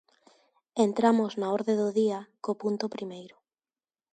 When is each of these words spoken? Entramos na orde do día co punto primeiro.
Entramos 0.85 1.31
na 1.39 1.47
orde 1.57 1.73
do 1.81 1.89
día 1.99 2.19
co 2.43 2.59
punto 2.61 2.85
primeiro. 2.95 3.35